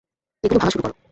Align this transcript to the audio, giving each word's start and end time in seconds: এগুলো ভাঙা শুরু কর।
এগুলো 0.43 0.59
ভাঙা 0.61 0.71
শুরু 0.73 0.83
কর। 0.85 0.91